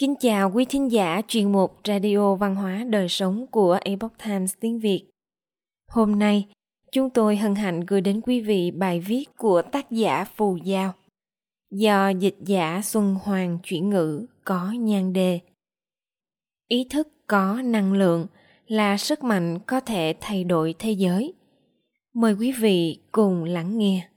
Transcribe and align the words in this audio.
Kính 0.00 0.14
chào 0.20 0.50
quý 0.50 0.64
thính 0.64 0.92
giả 0.92 1.22
chuyên 1.28 1.52
mục 1.52 1.80
Radio 1.84 2.34
Văn 2.34 2.54
hóa 2.54 2.84
Đời 2.90 3.08
Sống 3.08 3.46
của 3.46 3.78
Epoch 3.84 4.12
Times 4.24 4.54
tiếng 4.60 4.78
Việt. 4.78 5.04
Hôm 5.90 6.18
nay, 6.18 6.48
chúng 6.92 7.10
tôi 7.10 7.36
hân 7.36 7.54
hạnh 7.54 7.80
gửi 7.80 8.00
đến 8.00 8.20
quý 8.20 8.40
vị 8.40 8.70
bài 8.70 9.00
viết 9.00 9.24
của 9.38 9.62
tác 9.62 9.90
giả 9.90 10.24
Phù 10.24 10.56
Giao 10.56 10.92
do 11.70 12.08
dịch 12.08 12.36
giả 12.40 12.80
Xuân 12.84 13.16
Hoàng 13.22 13.58
chuyển 13.62 13.90
ngữ 13.90 14.26
có 14.44 14.72
nhan 14.72 15.12
đề. 15.12 15.40
Ý 16.68 16.86
thức 16.90 17.08
có 17.26 17.62
năng 17.64 17.92
lượng 17.92 18.26
là 18.66 18.96
sức 18.96 19.24
mạnh 19.24 19.58
có 19.66 19.80
thể 19.80 20.14
thay 20.20 20.44
đổi 20.44 20.74
thế 20.78 20.90
giới. 20.90 21.34
Mời 22.14 22.34
quý 22.34 22.52
vị 22.52 22.98
cùng 23.12 23.44
lắng 23.44 23.78
nghe. 23.78 24.08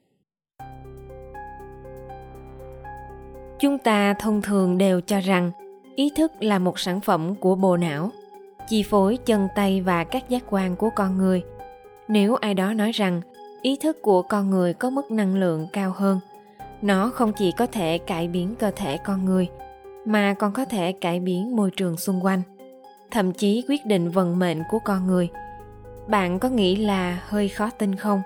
Chúng 3.59 3.77
ta 3.77 4.13
thông 4.19 4.41
thường 4.41 4.77
đều 4.77 5.01
cho 5.01 5.19
rằng 5.19 5.51
ý 5.95 6.11
thức 6.15 6.31
là 6.39 6.59
một 6.59 6.79
sản 6.79 7.01
phẩm 7.01 7.35
của 7.35 7.55
bộ 7.55 7.77
não, 7.77 8.09
chi 8.69 8.83
phối 8.83 9.17
chân 9.25 9.47
tay 9.55 9.81
và 9.81 10.03
các 10.03 10.29
giác 10.29 10.43
quan 10.49 10.75
của 10.75 10.89
con 10.95 11.17
người. 11.17 11.43
Nếu 12.07 12.35
ai 12.35 12.53
đó 12.53 12.73
nói 12.73 12.91
rằng 12.91 13.21
ý 13.61 13.77
thức 13.81 14.01
của 14.01 14.21
con 14.21 14.49
người 14.49 14.73
có 14.73 14.89
mức 14.89 15.11
năng 15.11 15.35
lượng 15.35 15.67
cao 15.73 15.93
hơn, 15.95 16.19
nó 16.81 17.09
không 17.09 17.33
chỉ 17.33 17.51
có 17.51 17.67
thể 17.67 17.97
cải 17.97 18.27
biến 18.27 18.55
cơ 18.59 18.71
thể 18.75 18.97
con 18.97 19.25
người, 19.25 19.47
mà 20.05 20.33
còn 20.33 20.53
có 20.53 20.65
thể 20.65 20.91
cải 20.91 21.19
biến 21.19 21.55
môi 21.55 21.71
trường 21.71 21.97
xung 21.97 22.25
quanh, 22.25 22.41
thậm 23.11 23.33
chí 23.33 23.63
quyết 23.69 23.85
định 23.85 24.09
vận 24.09 24.39
mệnh 24.39 24.61
của 24.71 24.79
con 24.79 25.07
người. 25.07 25.29
Bạn 26.07 26.39
có 26.39 26.49
nghĩ 26.49 26.75
là 26.75 27.23
hơi 27.27 27.49
khó 27.49 27.69
tin 27.77 27.95
không? 27.95 28.21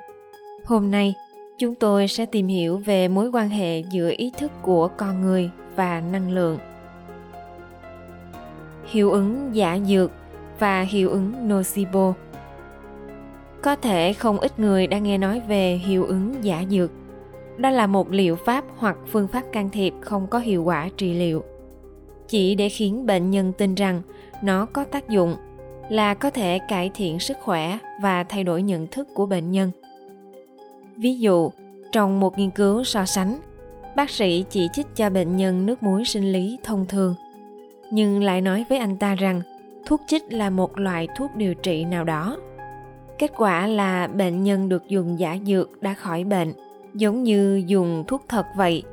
Hôm 0.66 0.92
nay, 0.92 1.14
chúng 1.58 1.76
tôi 1.76 2.08
sẽ 2.08 2.26
tìm 2.26 2.48
hiểu 2.48 2.78
về 2.78 3.08
mối 3.08 3.30
quan 3.34 3.50
hệ 3.50 3.80
giữa 3.80 4.12
ý 4.18 4.32
thức 4.38 4.52
của 4.62 4.88
con 4.88 5.22
người 5.22 5.50
và 5.76 6.02
năng 6.02 6.32
lượng 6.32 6.58
hiệu 8.88 9.12
ứng 9.12 9.56
giả 9.56 9.80
dược 9.86 10.12
và 10.60 10.82
hiệu 10.82 11.10
ứng 11.10 11.48
nocebo. 11.48 12.14
Có 13.62 13.76
thể 13.76 14.14
không 14.14 14.40
ít 14.40 14.60
người 14.60 14.88
đã 14.88 15.00
nghe 15.00 15.18
nói 15.18 15.42
về 15.48 15.76
hiệu 15.76 16.06
ứng 16.06 16.36
giả 16.44 16.64
dược. 16.70 16.92
Đó 17.58 17.70
là 17.70 17.88
một 17.88 18.12
liệu 18.12 18.36
pháp 18.36 18.66
hoặc 18.78 18.98
phương 19.12 19.28
pháp 19.28 19.44
can 19.52 19.70
thiệp 19.70 19.94
không 20.02 20.28
có 20.28 20.40
hiệu 20.40 20.64
quả 20.64 20.90
trị 20.98 21.14
liệu. 21.14 21.44
Chỉ 22.28 22.56
để 22.56 22.70
khiến 22.70 23.06
bệnh 23.06 23.32
nhân 23.32 23.54
tin 23.58 23.76
rằng 23.76 24.02
nó 24.44 24.66
có 24.66 24.84
tác 24.84 25.10
dụng 25.10 25.36
là 25.90 26.14
có 26.14 26.30
thể 26.30 26.60
cải 26.70 26.92
thiện 26.94 27.20
sức 27.20 27.38
khỏe 27.42 27.78
và 28.02 28.24
thay 28.24 28.44
đổi 28.44 28.62
nhận 28.62 28.88
thức 28.88 29.08
của 29.14 29.26
bệnh 29.26 29.52
nhân. 29.52 29.72
Ví 30.96 31.20
dụ, 31.20 31.52
trong 31.92 32.20
một 32.20 32.38
nghiên 32.38 32.50
cứu 32.50 32.84
so 32.84 33.06
sánh, 33.06 33.40
bác 33.96 34.10
sĩ 34.10 34.46
chỉ 34.50 34.68
trích 34.74 34.88
cho 34.96 35.10
bệnh 35.10 35.38
nhân 35.38 35.66
nước 35.66 35.84
muối 35.84 36.06
sinh 36.06 36.32
lý 36.32 36.58
thông 36.64 36.86
thường– 36.86 37.16
nhưng 37.92 38.24
lại 38.24 38.42
nói 38.42 38.66
với 38.70 38.78
anh 38.78 38.98
ta 38.98 39.16
rằng 39.16 39.42
thuốc 39.86 40.02
chích 40.08 40.34
là 40.34 40.50
một 40.50 40.80
loại 40.80 41.08
thuốc 41.18 41.36
điều 41.36 41.54
trị 41.54 41.86
nào 41.86 42.04
đó. 42.04 42.38
Kết 43.20 43.32
quả 43.38 43.68
là 43.68 44.08
bệnh 44.08 44.44
nhân 44.44 44.70
được 44.70 44.88
dùng 44.88 45.20
giả 45.20 45.38
dược 45.46 45.82
đã 45.82 45.94
khỏi 45.94 46.24
bệnh, 46.24 46.54
giống 46.94 47.24
như 47.24 47.64
dùng 47.68 48.04
thuốc 48.08 48.26
thật 48.28 48.46
vậy. 48.56 48.84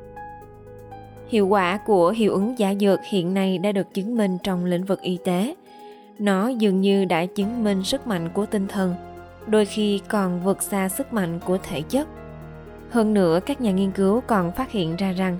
Hiệu 1.27 1.47
quả 1.47 1.77
của 1.77 2.09
hiệu 2.09 2.33
ứng 2.33 2.59
giả 2.59 2.73
dược 2.79 2.99
hiện 3.03 3.33
nay 3.33 3.57
đã 3.57 3.71
được 3.71 3.93
chứng 3.93 4.17
minh 4.17 4.37
trong 4.43 4.65
lĩnh 4.65 4.85
vực 4.85 5.01
y 5.01 5.17
tế. 5.25 5.55
Nó 6.19 6.47
dường 6.47 6.81
như 6.81 7.05
đã 7.05 7.25
chứng 7.25 7.63
minh 7.63 7.83
sức 7.83 8.07
mạnh 8.07 8.29
của 8.33 8.45
tinh 8.45 8.67
thần, 8.67 8.95
đôi 9.47 9.65
khi 9.65 10.01
còn 10.07 10.43
vượt 10.43 10.63
xa 10.63 10.89
sức 10.89 11.13
mạnh 11.13 11.39
của 11.45 11.57
thể 11.63 11.81
chất. 11.81 12.07
Hơn 12.89 13.13
nữa, 13.13 13.39
các 13.45 13.61
nhà 13.61 13.71
nghiên 13.71 13.91
cứu 13.91 14.21
còn 14.27 14.51
phát 14.51 14.71
hiện 14.71 14.95
ra 14.95 15.11
rằng 15.11 15.37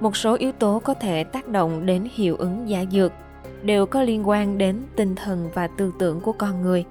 một 0.00 0.16
số 0.16 0.34
yếu 0.34 0.52
tố 0.52 0.78
có 0.84 0.94
thể 0.94 1.24
tác 1.24 1.48
động 1.48 1.86
đến 1.86 2.08
hiệu 2.14 2.36
ứng 2.36 2.68
giả 2.68 2.84
dược 2.92 3.12
đều 3.62 3.86
có 3.86 4.02
liên 4.02 4.28
quan 4.28 4.58
đến 4.58 4.82
tinh 4.96 5.14
thần 5.14 5.48
và 5.54 5.66
tư 5.66 5.92
tưởng 5.98 6.20
của 6.20 6.32
con 6.32 6.62
người. 6.62 6.84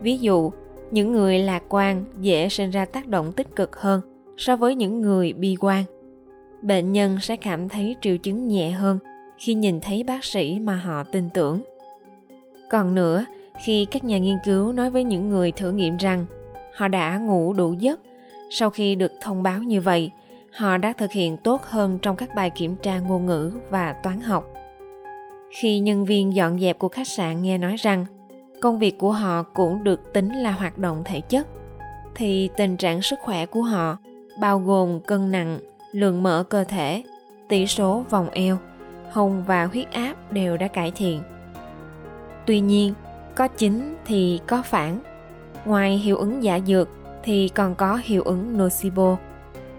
Ví 0.00 0.18
dụ, 0.18 0.52
những 0.90 1.12
người 1.12 1.38
lạc 1.38 1.62
quan 1.68 2.04
dễ 2.20 2.48
sinh 2.48 2.70
ra 2.70 2.84
tác 2.84 3.06
động 3.06 3.32
tích 3.32 3.56
cực 3.56 3.76
hơn 3.76 4.00
so 4.36 4.56
với 4.56 4.74
những 4.74 5.00
người 5.00 5.32
bi 5.32 5.56
quan. 5.60 5.84
Bệnh 6.62 6.92
nhân 6.92 7.18
sẽ 7.20 7.36
cảm 7.36 7.68
thấy 7.68 7.96
triệu 8.00 8.16
chứng 8.16 8.48
nhẹ 8.48 8.70
hơn 8.70 8.98
khi 9.38 9.54
nhìn 9.54 9.80
thấy 9.80 10.02
bác 10.02 10.24
sĩ 10.24 10.58
mà 10.60 10.76
họ 10.76 11.04
tin 11.12 11.30
tưởng. 11.34 11.62
Còn 12.70 12.94
nữa, 12.94 13.24
khi 13.64 13.84
các 13.84 14.04
nhà 14.04 14.18
nghiên 14.18 14.36
cứu 14.44 14.72
nói 14.72 14.90
với 14.90 15.04
những 15.04 15.28
người 15.28 15.52
thử 15.52 15.72
nghiệm 15.72 15.96
rằng 15.96 16.26
họ 16.74 16.88
đã 16.88 17.18
ngủ 17.18 17.52
đủ 17.52 17.72
giấc 17.72 18.00
sau 18.50 18.70
khi 18.70 18.94
được 18.94 19.12
thông 19.20 19.42
báo 19.42 19.62
như 19.62 19.80
vậy 19.80 20.10
họ 20.52 20.76
đã 20.76 20.92
thực 20.92 21.12
hiện 21.12 21.36
tốt 21.36 21.62
hơn 21.62 21.98
trong 22.02 22.16
các 22.16 22.34
bài 22.34 22.50
kiểm 22.50 22.76
tra 22.76 22.98
ngôn 22.98 23.26
ngữ 23.26 23.52
và 23.70 23.92
toán 23.92 24.20
học. 24.20 24.44
Khi 25.50 25.78
nhân 25.78 26.04
viên 26.04 26.34
dọn 26.34 26.60
dẹp 26.60 26.78
của 26.78 26.88
khách 26.88 27.08
sạn 27.08 27.42
nghe 27.42 27.58
nói 27.58 27.76
rằng 27.76 28.06
công 28.60 28.78
việc 28.78 28.98
của 28.98 29.12
họ 29.12 29.42
cũng 29.42 29.84
được 29.84 30.12
tính 30.12 30.34
là 30.34 30.52
hoạt 30.52 30.78
động 30.78 31.02
thể 31.04 31.20
chất, 31.20 31.46
thì 32.14 32.50
tình 32.56 32.76
trạng 32.76 33.02
sức 33.02 33.18
khỏe 33.22 33.46
của 33.46 33.62
họ 33.62 33.96
bao 34.40 34.58
gồm 34.58 35.00
cân 35.00 35.30
nặng, 35.30 35.58
lượng 35.92 36.22
mỡ 36.22 36.42
cơ 36.42 36.64
thể, 36.64 37.02
tỷ 37.48 37.66
số 37.66 38.04
vòng 38.10 38.30
eo 38.30 38.58
hồng 39.10 39.44
và 39.46 39.64
huyết 39.64 39.92
áp 39.92 40.32
đều 40.32 40.56
đã 40.56 40.68
cải 40.68 40.90
thiện. 40.90 41.22
Tuy 42.46 42.60
nhiên, 42.60 42.94
có 43.34 43.48
chính 43.48 43.96
thì 44.04 44.40
có 44.46 44.62
phản. 44.62 45.00
Ngoài 45.64 45.98
hiệu 45.98 46.16
ứng 46.16 46.42
giả 46.42 46.60
dược 46.66 46.88
thì 47.22 47.48
còn 47.48 47.74
có 47.74 48.00
hiệu 48.04 48.22
ứng 48.22 48.58
nocebo 48.58 49.16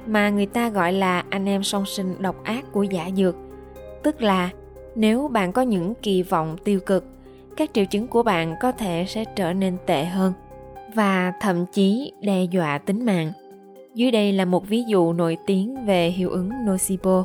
mà 0.07 0.29
người 0.29 0.45
ta 0.45 0.69
gọi 0.69 0.93
là 0.93 1.23
anh 1.29 1.45
em 1.45 1.63
song 1.63 1.85
sinh 1.85 2.15
độc 2.19 2.43
ác 2.43 2.71
của 2.71 2.83
giả 2.83 3.09
dược. 3.15 3.35
Tức 4.03 4.21
là, 4.21 4.49
nếu 4.95 5.27
bạn 5.27 5.51
có 5.51 5.61
những 5.61 5.93
kỳ 6.01 6.23
vọng 6.23 6.57
tiêu 6.63 6.79
cực, 6.79 7.05
các 7.57 7.69
triệu 7.73 7.85
chứng 7.85 8.07
của 8.07 8.23
bạn 8.23 8.55
có 8.61 8.71
thể 8.71 9.05
sẽ 9.07 9.25
trở 9.35 9.53
nên 9.53 9.77
tệ 9.85 10.05
hơn 10.05 10.33
và 10.93 11.33
thậm 11.41 11.65
chí 11.71 12.11
đe 12.21 12.43
dọa 12.43 12.77
tính 12.77 13.05
mạng. 13.05 13.31
Dưới 13.93 14.11
đây 14.11 14.33
là 14.33 14.45
một 14.45 14.67
ví 14.67 14.83
dụ 14.83 15.13
nổi 15.13 15.37
tiếng 15.47 15.85
về 15.85 16.09
hiệu 16.09 16.29
ứng 16.29 16.49
nocebo. 16.65 17.23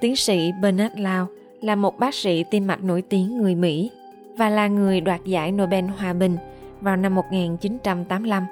Tiến 0.00 0.16
sĩ 0.16 0.52
bernard 0.62 0.94
lau 0.98 1.26
là 1.60 1.74
một 1.74 1.98
bác 1.98 2.14
sĩ 2.14 2.44
tim 2.44 2.66
mạch 2.66 2.84
nổi 2.84 3.02
tiếng 3.02 3.38
người 3.38 3.54
mỹ 3.54 3.90
và 4.36 4.48
là 4.48 4.68
người 4.68 5.00
đoạt 5.00 5.24
giải 5.24 5.52
Nobel 5.52 5.84
Hòa 5.84 6.12
bình 6.12 6.36
vào 6.80 6.96
năm 6.96 7.14
1985. 7.14 8.46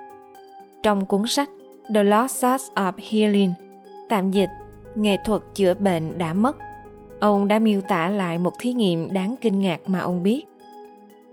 Trong 0.83 1.07
cuốn 1.07 1.27
sách 1.27 1.51
The 1.95 2.05
Lost 2.05 2.45
Art 2.45 2.63
of 2.75 2.93
Healing, 3.11 3.53
tạm 4.09 4.31
dịch, 4.31 4.51
nghệ 4.95 5.17
thuật 5.25 5.43
chữa 5.55 5.75
bệnh 5.75 6.19
đã 6.19 6.35
mất. 6.35 6.57
Ông 7.21 7.49
đã 7.49 7.59
miêu 7.59 7.81
tả 7.81 8.09
lại 8.09 8.39
một 8.39 8.53
thí 8.59 8.73
nghiệm 8.73 9.13
đáng 9.13 9.35
kinh 9.41 9.61
ngạc 9.61 9.81
mà 9.87 9.99
ông 9.99 10.23
biết. 10.23 10.45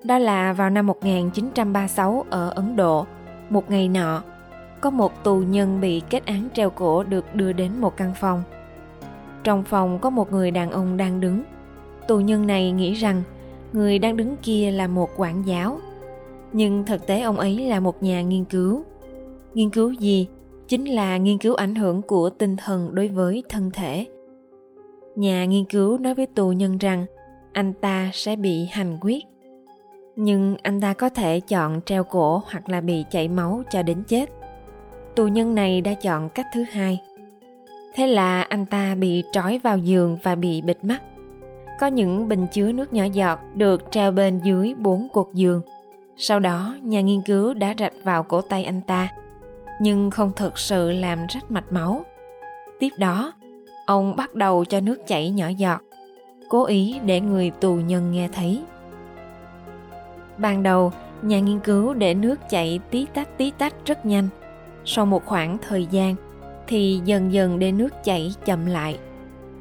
Đó 0.03 0.17
là 0.17 0.53
vào 0.53 0.69
năm 0.69 0.87
1936 0.87 2.25
ở 2.29 2.49
Ấn 2.49 2.75
Độ, 2.75 3.05
một 3.49 3.71
ngày 3.71 3.87
nọ, 3.87 4.23
có 4.81 4.89
một 4.89 5.23
tù 5.23 5.35
nhân 5.39 5.81
bị 5.81 6.01
kết 6.09 6.25
án 6.25 6.49
treo 6.53 6.69
cổ 6.69 7.03
được 7.03 7.35
đưa 7.35 7.53
đến 7.53 7.71
một 7.81 7.97
căn 7.97 8.13
phòng. 8.15 8.43
Trong 9.43 9.63
phòng 9.63 9.99
có 9.99 10.09
một 10.09 10.31
người 10.31 10.51
đàn 10.51 10.71
ông 10.71 10.97
đang 10.97 11.19
đứng. 11.19 11.43
Tù 12.07 12.19
nhân 12.19 12.47
này 12.47 12.71
nghĩ 12.71 12.93
rằng 12.93 13.23
người 13.73 13.99
đang 13.99 14.17
đứng 14.17 14.37
kia 14.37 14.71
là 14.71 14.87
một 14.87 15.09
quản 15.17 15.47
giáo. 15.47 15.79
Nhưng 16.53 16.85
thực 16.85 17.07
tế 17.07 17.21
ông 17.21 17.37
ấy 17.37 17.59
là 17.59 17.79
một 17.79 18.03
nhà 18.03 18.21
nghiên 18.21 18.45
cứu. 18.45 18.83
Nghiên 19.53 19.69
cứu 19.69 19.91
gì? 19.91 20.27
Chính 20.67 20.85
là 20.85 21.17
nghiên 21.17 21.37
cứu 21.37 21.55
ảnh 21.55 21.75
hưởng 21.75 22.01
của 22.01 22.29
tinh 22.29 22.55
thần 22.57 22.95
đối 22.95 23.07
với 23.07 23.43
thân 23.49 23.71
thể. 23.73 24.05
Nhà 25.15 25.45
nghiên 25.45 25.65
cứu 25.65 25.97
nói 25.97 26.13
với 26.13 26.25
tù 26.25 26.51
nhân 26.51 26.77
rằng 26.77 27.05
anh 27.53 27.73
ta 27.73 28.09
sẽ 28.13 28.35
bị 28.35 28.65
hành 28.65 28.97
quyết, 29.01 29.23
nhưng 30.15 30.55
anh 30.63 30.81
ta 30.81 30.93
có 30.93 31.09
thể 31.09 31.39
chọn 31.39 31.81
treo 31.85 32.03
cổ 32.03 32.41
hoặc 32.51 32.69
là 32.69 32.81
bị 32.81 33.05
chảy 33.11 33.27
máu 33.27 33.63
cho 33.71 33.83
đến 33.83 34.03
chết. 34.07 34.29
Tù 35.15 35.27
nhân 35.27 35.55
này 35.55 35.81
đã 35.81 35.93
chọn 35.93 36.29
cách 36.29 36.45
thứ 36.53 36.63
hai. 36.71 37.01
Thế 37.95 38.07
là 38.07 38.41
anh 38.41 38.65
ta 38.65 38.95
bị 38.95 39.23
trói 39.31 39.59
vào 39.63 39.77
giường 39.77 40.17
và 40.23 40.35
bị 40.35 40.61
bịt 40.61 40.77
mắt. 40.83 41.01
Có 41.79 41.87
những 41.87 42.27
bình 42.27 42.47
chứa 42.51 42.71
nước 42.71 42.93
nhỏ 42.93 43.03
giọt 43.03 43.39
được 43.55 43.83
treo 43.91 44.11
bên 44.11 44.39
dưới 44.43 44.73
bốn 44.77 45.07
cột 45.13 45.27
giường. 45.33 45.61
Sau 46.17 46.39
đó, 46.39 46.75
nhà 46.81 47.01
nghiên 47.01 47.21
cứu 47.21 47.53
đã 47.53 47.73
rạch 47.79 47.93
vào 48.03 48.23
cổ 48.23 48.41
tay 48.41 48.63
anh 48.63 48.81
ta 48.81 49.09
nhưng 49.81 50.11
không 50.11 50.31
thực 50.35 50.59
sự 50.59 50.91
làm 50.91 51.19
rách 51.29 51.51
mạch 51.51 51.71
máu. 51.71 52.05
Tiếp 52.79 52.89
đó, 52.99 53.33
ông 53.85 54.15
bắt 54.15 54.35
đầu 54.35 54.65
cho 54.65 54.79
nước 54.79 55.07
chảy 55.07 55.29
nhỏ 55.29 55.47
giọt, 55.47 55.81
cố 56.49 56.65
ý 56.65 56.99
để 57.05 57.21
người 57.21 57.51
tù 57.51 57.75
nhân 57.75 58.11
nghe 58.11 58.29
thấy. 58.33 58.63
Ban 60.37 60.63
đầu, 60.63 60.91
nhà 61.21 61.39
nghiên 61.39 61.59
cứu 61.59 61.93
để 61.93 62.13
nước 62.13 62.39
chảy 62.49 62.79
tí 62.91 63.05
tách 63.13 63.37
tí 63.37 63.51
tách 63.51 63.73
rất 63.85 64.05
nhanh. 64.05 64.27
Sau 64.85 65.05
một 65.05 65.25
khoảng 65.25 65.57
thời 65.67 65.85
gian, 65.85 66.15
thì 66.67 67.01
dần 67.05 67.33
dần 67.33 67.59
để 67.59 67.71
nước 67.71 68.03
chảy 68.03 68.33
chậm 68.45 68.65
lại, 68.65 68.99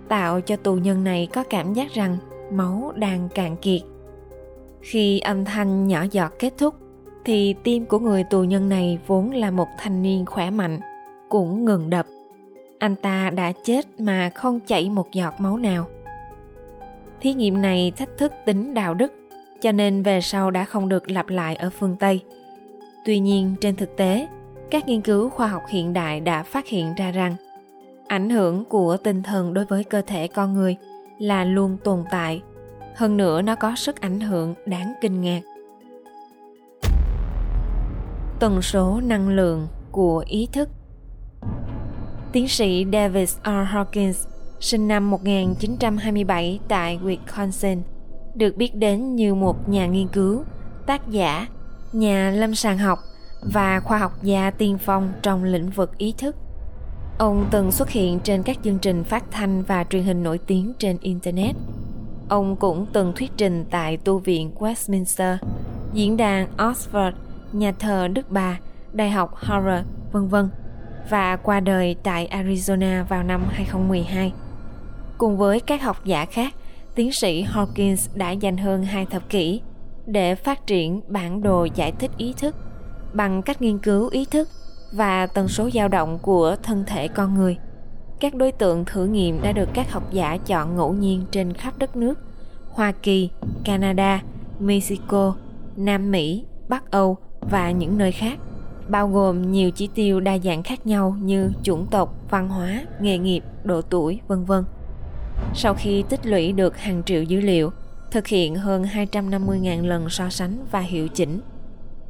tạo 0.08 0.40
cho 0.40 0.56
tù 0.56 0.74
nhân 0.74 1.04
này 1.04 1.28
có 1.32 1.44
cảm 1.50 1.74
giác 1.74 1.94
rằng 1.94 2.19
máu 2.50 2.92
đang 2.96 3.28
cạn 3.28 3.56
kiệt. 3.56 3.80
Khi 4.80 5.19
âm 5.19 5.44
thanh 5.44 5.86
nhỏ 5.86 6.04
giọt 6.10 6.32
kết 6.38 6.52
thúc, 6.58 6.74
thì 7.26 7.55
tim 7.62 7.87
của 7.87 7.99
người 7.99 8.25
tù 8.25 8.43
nhân 8.43 8.69
này 8.69 8.99
vốn 9.06 9.31
là 9.31 9.50
một 9.50 9.69
thanh 9.78 10.02
niên 10.02 10.26
khỏe 10.26 10.50
mạnh 10.50 10.81
cũng 11.28 11.64
ngừng 11.64 11.90
đập. 11.90 12.06
Anh 12.78 12.96
ta 12.96 13.31
đã 13.31 13.52
chết 13.64 14.00
mà 14.00 14.31
không 14.34 14.61
chảy 14.61 14.90
một 14.90 15.12
giọt 15.12 15.34
máu 15.38 15.56
nào. 15.58 15.87
Thí 17.20 17.32
nghiệm 17.32 17.62
này 17.62 17.93
thách 17.96 18.08
thức 18.19 18.32
tính 18.44 18.75
đạo 18.75 18.94
đức, 18.94 19.12
cho 19.61 19.73
nên 19.73 20.02
về 20.02 20.20
sau 20.20 20.50
đã 20.50 20.64
không 20.64 20.88
được 20.88 21.11
lặp 21.11 21.28
lại 21.28 21.56
ở 21.56 21.70
phương 21.70 21.96
Tây. 22.00 22.20
Tuy 23.05 23.19
nhiên, 23.19 23.55
trên 23.61 23.76
thực 23.76 23.96
tế, 23.96 24.29
các 24.70 24.88
nghiên 24.88 25.00
cứu 25.00 25.29
khoa 25.29 25.46
học 25.46 25.62
hiện 25.69 25.93
đại 25.93 26.20
đã 26.20 26.43
phát 26.43 26.67
hiện 26.67 26.94
ra 26.96 27.11
rằng 27.11 27.34
ảnh 28.08 28.31
hưởng 28.31 28.64
của 28.64 28.96
tinh 28.96 29.22
thần 29.22 29.55
đối 29.55 29.64
với 29.64 29.84
cơ 29.84 30.02
thể 30.06 30.29
con 30.29 30.55
người 30.55 30.76
là 31.19 31.44
luôn 31.44 31.76
tồn 31.84 32.05
tại. 32.11 32.43
Hơn 32.94 33.17
nữa 33.17 33.43
nó 33.43 33.55
có 33.55 33.76
sức 33.76 34.00
ảnh 34.00 34.20
hưởng 34.20 34.55
đáng 34.67 34.93
kinh 35.00 35.20
ngạc 35.20 35.40
tần 38.40 38.62
số 38.62 39.00
năng 39.00 39.28
lượng 39.28 39.68
của 39.90 40.24
ý 40.26 40.48
thức 40.52 40.68
Tiến 42.32 42.48
sĩ 42.48 42.86
David 42.92 43.36
R. 43.44 43.48
Hawkins, 43.48 44.26
sinh 44.60 44.88
năm 44.88 45.10
1927 45.10 46.60
tại 46.68 46.98
Wisconsin, 47.02 47.80
được 48.34 48.56
biết 48.56 48.74
đến 48.74 49.16
như 49.16 49.34
một 49.34 49.68
nhà 49.68 49.86
nghiên 49.86 50.08
cứu, 50.08 50.44
tác 50.86 51.08
giả, 51.08 51.46
nhà 51.92 52.30
lâm 52.30 52.54
sàng 52.54 52.78
học 52.78 52.98
và 53.52 53.80
khoa 53.80 53.98
học 53.98 54.12
gia 54.22 54.50
tiên 54.50 54.78
phong 54.78 55.12
trong 55.22 55.44
lĩnh 55.44 55.70
vực 55.70 55.98
ý 55.98 56.14
thức. 56.18 56.36
Ông 57.18 57.46
từng 57.50 57.72
xuất 57.72 57.90
hiện 57.90 58.20
trên 58.20 58.42
các 58.42 58.58
chương 58.64 58.78
trình 58.78 59.04
phát 59.04 59.24
thanh 59.30 59.62
và 59.62 59.84
truyền 59.84 60.02
hình 60.02 60.22
nổi 60.22 60.38
tiếng 60.38 60.72
trên 60.78 60.96
Internet. 61.00 61.56
Ông 62.28 62.56
cũng 62.56 62.86
từng 62.92 63.12
thuyết 63.16 63.30
trình 63.36 63.64
tại 63.70 63.96
tu 63.96 64.18
viện 64.18 64.50
Westminster, 64.58 65.36
diễn 65.92 66.16
đàn 66.16 66.48
Oxford, 66.56 67.12
nhà 67.58 67.73
thờ 67.73 68.08
Đức 68.08 68.31
Bà, 68.31 68.58
Đại 68.93 69.11
học 69.11 69.35
Harvard, 69.37 69.88
vân 70.12 70.29
vân 70.29 70.49
và 71.11 71.37
qua 71.37 71.61
đời 71.61 71.97
tại 72.03 72.29
Arizona 72.31 73.05
vào 73.05 73.23
năm 73.23 73.44
2012. 73.49 74.32
Cùng 75.19 75.37
với 75.37 75.61
các 75.61 75.82
học 75.82 76.05
giả 76.05 76.25
khác, 76.25 76.55
tiến 76.94 77.12
sĩ 77.12 77.44
Hawkins 77.44 78.08
đã 78.14 78.31
dành 78.31 78.56
hơn 78.56 78.82
hai 78.82 79.06
thập 79.06 79.29
kỷ 79.29 79.61
để 80.06 80.35
phát 80.35 80.67
triển 80.67 81.00
bản 81.08 81.43
đồ 81.43 81.64
giải 81.75 81.93
thích 81.93 82.11
ý 82.17 82.35
thức 82.38 82.56
bằng 83.12 83.43
cách 83.43 83.62
nghiên 83.62 83.79
cứu 83.79 84.08
ý 84.08 84.25
thức 84.25 84.49
và 84.93 85.26
tần 85.26 85.49
số 85.49 85.70
dao 85.70 85.88
động 85.88 86.19
của 86.23 86.56
thân 86.62 86.85
thể 86.87 87.08
con 87.08 87.35
người. 87.35 87.56
Các 88.20 88.35
đối 88.35 88.53
tượng 88.53 88.85
thử 88.85 89.05
nghiệm 89.05 89.43
đã 89.43 89.53
được 89.53 89.69
các 89.75 89.93
học 89.93 90.12
giả 90.12 90.37
chọn 90.47 90.76
ngẫu 90.76 90.93
nhiên 90.93 91.25
trên 91.31 91.53
khắp 91.53 91.79
đất 91.79 91.97
nước 91.97 92.19
Hoa 92.70 92.93
Kỳ, 92.93 93.31
Canada, 93.64 94.23
Mexico, 94.61 95.35
Nam 95.76 96.11
Mỹ, 96.11 96.44
Bắc 96.69 96.91
Âu 96.91 97.17
và 97.50 97.70
những 97.70 97.98
nơi 97.98 98.12
khác, 98.12 98.38
bao 98.88 99.08
gồm 99.08 99.52
nhiều 99.52 99.70
chỉ 99.70 99.88
tiêu 99.94 100.20
đa 100.20 100.38
dạng 100.38 100.62
khác 100.62 100.87
nhau 100.87 101.16
như 101.20 101.50
chủng 101.62 101.87
tộc, 101.90 102.14
văn 102.31 102.48
hóa, 102.48 102.87
nghề 103.00 103.19
nghiệp, 103.19 103.44
độ 103.64 103.82
tuổi, 103.82 104.20
vân 104.28 104.44
vân. 104.44 104.64
Sau 105.54 105.75
khi 105.75 106.04
tích 106.08 106.26
lũy 106.26 106.52
được 106.52 106.78
hàng 106.78 107.02
triệu 107.06 107.22
dữ 107.22 107.40
liệu, 107.40 107.70
thực 108.10 108.26
hiện 108.26 108.54
hơn 108.54 108.84
250.000 108.84 109.87
lần 109.87 110.08
so 110.10 110.31
sánh 110.31 110.64
và 110.70 110.81
hiệu 110.81 111.08
chỉnh, 111.08 111.40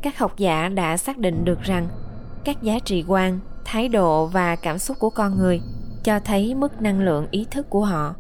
các 0.03 0.19
học 0.19 0.39
giả 0.39 0.69
đã 0.69 0.97
xác 0.97 1.19
định 1.19 1.45
được 1.45 1.63
rằng 1.63 1.89
các 2.45 2.63
giá 2.63 2.79
trị 2.79 3.05
quan 3.09 3.41
thái 3.65 3.89
độ 3.89 4.27
và 4.27 4.57
cảm 4.57 4.79
xúc 4.79 4.97
của 5.01 5.11
con 5.11 5.39
người 5.39 5.61
cho 6.05 6.21
thấy 6.21 6.55
mức 6.55 6.83
năng 6.83 7.01
lượng 7.01 7.27
ý 7.31 7.47
thức 7.51 7.71
của 7.71 7.85
họ 7.85 8.15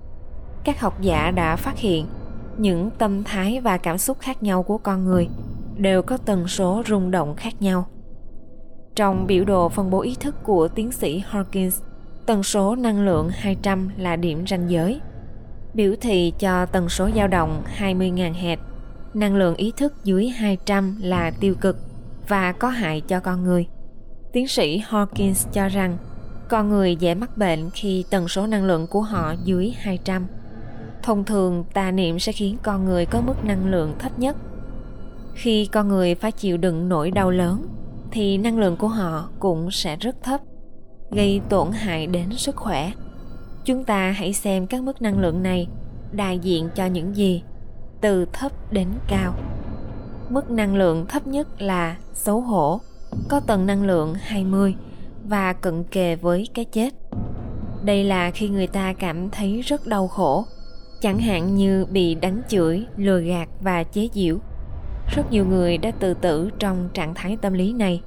các 0.65 0.81
học 0.81 1.01
giả 1.01 1.31
đã 1.31 1.57
phát 1.57 1.79
hiện 1.79 2.07
những 2.59 2.91
tâm 2.99 3.25
thái 3.25 3.61
và 3.61 3.77
cảm 3.77 3.99
xúc 3.99 4.19
khác 4.21 4.43
nhau 4.43 4.63
của 4.63 4.79
con 4.79 5.05
người 5.05 5.29
đều 5.79 6.03
có 6.03 6.17
tần 6.17 6.49
số 6.49 6.83
rung 6.87 7.11
động 7.11 7.35
khác 7.37 7.63
nhau 7.63 7.87
trong 8.97 9.27
biểu 9.27 9.45
đồ 9.45 9.69
phân 9.69 9.91
bố 9.91 10.01
ý 10.01 10.17
thức 10.21 10.35
của 10.43 10.69
tiến 10.69 10.93
sĩ 10.93 11.23
Hawkins, 11.31 11.81
tần 12.27 12.43
số 12.43 12.77
năng 12.77 13.05
lượng 13.05 13.29
200 13.33 13.91
là 13.97 14.17
điểm 14.17 14.47
ranh 14.47 14.71
giới. 14.71 15.01
Biểu 15.75 15.95
thị 16.01 16.33
cho 16.39 16.67
tần 16.67 16.89
số 16.89 17.11
dao 17.17 17.29
động 17.29 17.63
20.000 17.79 18.33
Hz. 18.35 18.57
Năng 19.15 19.37
lượng 19.37 19.55
ý 19.55 19.73
thức 19.77 19.95
dưới 20.05 20.29
200 20.29 20.97
là 21.01 21.31
tiêu 21.41 21.55
cực 21.61 21.77
và 22.29 22.53
có 22.53 22.69
hại 22.69 23.01
cho 23.01 23.21
con 23.21 23.45
người. 23.45 23.67
Tiến 24.33 24.49
sĩ 24.49 24.83
Hawkins 24.89 25.49
cho 25.53 25.69
rằng 25.69 25.97
con 26.49 26.69
người 26.69 26.97
dễ 26.97 27.15
mắc 27.15 27.39
bệnh 27.39 27.71
khi 27.71 28.05
tần 28.11 28.29
số 28.29 28.47
năng 28.47 28.65
lượng 28.65 28.87
của 28.87 29.01
họ 29.03 29.35
dưới 29.45 29.75
200. 29.77 30.27
Thông 31.03 31.25
thường, 31.25 31.65
tà 31.75 31.91
niệm 31.91 32.19
sẽ 32.19 32.33
khiến 32.33 32.57
con 32.63 32.85
người 32.85 33.07
có 33.07 33.21
mức 33.21 33.45
năng 33.45 33.67
lượng 33.67 33.95
thấp 33.99 34.19
nhất. 34.19 34.37
Khi 35.37 35.67
con 35.73 35.89
người 35.89 36.15
phải 36.15 36.33
chịu 36.33 36.57
đựng 36.57 36.89
nỗi 36.89 37.11
đau 37.11 37.31
lớn, 37.31 37.69
thì 38.11 38.39
năng 38.39 38.59
lượng 38.59 38.77
của 38.77 38.89
họ 38.89 39.29
cũng 39.39 39.71
sẽ 39.71 39.97
rất 39.97 40.17
thấp, 40.23 40.41
gây 41.11 41.41
tổn 41.49 41.73
hại 41.73 42.07
đến 42.07 42.31
sức 42.37 42.57
khỏe. 42.57 42.93
Chúng 43.65 43.85
ta 43.85 44.11
hãy 44.11 44.33
xem 44.33 44.67
các 44.67 44.83
mức 44.83 45.03
năng 45.03 45.19
lượng 45.19 45.43
này 45.43 45.69
đại 46.13 46.39
diện 46.39 46.69
cho 46.75 46.87
những 46.87 47.17
gì, 47.17 47.43
từ 48.01 48.27
thấp 48.33 48.73
đến 48.73 48.89
cao. 49.09 49.35
Mức 50.29 50.51
năng 50.51 50.75
lượng 50.75 51.07
thấp 51.07 51.27
nhất 51.27 51.63
là 51.63 51.97
xấu 52.13 52.41
hổ, 52.41 52.81
có 53.29 53.41
tầng 53.41 53.67
năng 53.67 53.83
lượng 53.83 54.15
20 54.15 54.75
và 55.29 55.53
cận 55.53 55.85
kề 55.85 56.17
với 56.17 56.49
cái 56.55 56.65
chết. 56.65 56.95
Đây 57.85 58.05
là 58.05 58.31
khi 58.31 58.49
người 58.49 58.67
ta 58.67 58.93
cảm 58.93 59.31
thấy 59.31 59.61
rất 59.61 59.87
đau 59.87 60.09
khổ, 60.09 60.45
chẳng 61.01 61.19
hạn 61.19 61.55
như 61.55 61.87
bị 61.91 62.15
đánh 62.15 62.43
chửi, 62.49 62.87
lừa 62.97 63.21
gạt 63.21 63.49
và 63.61 63.83
chế 63.83 64.09
giễu. 64.15 64.39
Rất 65.15 65.31
nhiều 65.31 65.47
người 65.47 65.79
đã 65.79 65.91
tự 65.91 66.15
tử 66.15 66.51
trong 66.59 66.89
trạng 66.95 67.15
thái 67.15 67.37
tâm 67.43 67.53
lý 67.53 67.73
này. 67.73 68.03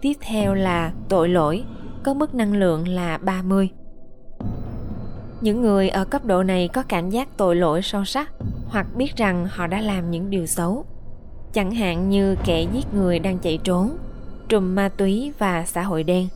Tiếp 0.00 0.12
theo 0.20 0.54
là 0.54 0.92
tội 1.08 1.28
lỗi, 1.28 1.64
có 2.02 2.14
mức 2.14 2.34
năng 2.34 2.52
lượng 2.52 2.88
là 2.88 3.18
30. 3.18 3.68
Những 5.40 5.62
người 5.62 5.88
ở 5.88 6.04
cấp 6.04 6.24
độ 6.24 6.42
này 6.42 6.68
có 6.68 6.82
cảm 6.82 7.10
giác 7.10 7.28
tội 7.36 7.56
lỗi 7.56 7.82
sâu 7.82 8.04
sắc 8.04 8.30
hoặc 8.68 8.86
biết 8.96 9.16
rằng 9.16 9.46
họ 9.50 9.66
đã 9.66 9.80
làm 9.80 10.10
những 10.10 10.30
điều 10.30 10.46
xấu. 10.46 10.84
Chẳng 11.52 11.70
hạn 11.70 12.10
như 12.10 12.36
kẻ 12.44 12.66
giết 12.72 12.94
người 12.94 13.18
đang 13.18 13.38
chạy 13.38 13.58
trốn, 13.64 13.96
trùm 14.48 14.74
ma 14.74 14.88
túy 14.88 15.32
và 15.38 15.64
xã 15.66 15.82
hội 15.82 16.02
đen. 16.02 16.28